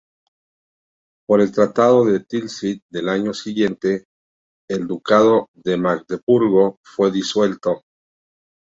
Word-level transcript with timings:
Por 1.27 1.41
el 1.41 1.51
Tratado 1.51 2.03
de 2.05 2.21
Tilsit 2.21 2.83
del 2.89 3.07
año 3.07 3.35
siguiente, 3.35 4.05
el 4.67 4.87
ducado 4.87 5.49
de 5.53 5.77
Magdeburgo 5.77 6.79
fue 6.83 7.11
disuelto. 7.11 7.83